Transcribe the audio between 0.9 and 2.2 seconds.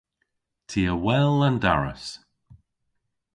a wel an daras.